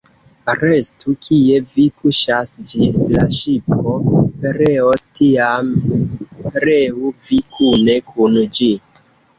[0.59, 3.99] Restu, kie vi kuŝas, ĝis la ŝipo
[4.41, 5.71] pereos; tiam,
[6.49, 8.75] pereu vi kune kun ĝi.